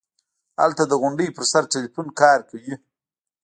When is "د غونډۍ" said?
0.87-1.29